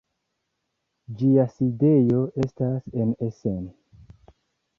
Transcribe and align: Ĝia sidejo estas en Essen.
Ĝia 1.19 1.45
sidejo 1.57 2.23
estas 2.45 2.89
en 3.05 3.13
Essen. 3.29 3.63